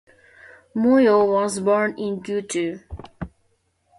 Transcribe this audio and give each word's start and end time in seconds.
Moyo 0.75 1.31
was 1.31 1.59
born 1.59 1.95
in 1.95 2.21
Gutu. 2.23 2.81